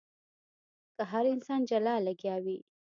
[0.95, 2.57] که هر انسان جلا لګيا وي.